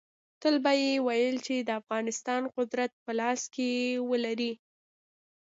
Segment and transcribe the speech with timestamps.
[0.41, 3.69] تل به یې ویل چې د افغانستان قدرت په لاس کې
[4.09, 4.51] ولري.